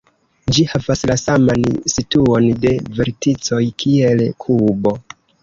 Ĝi 0.55 0.63
havas 0.69 1.03
la 1.11 1.17
saman 1.23 1.65
situon 1.93 2.47
de 2.65 2.73
verticoj 3.01 3.61
kiel 3.85 4.27
kubo. 4.47 4.97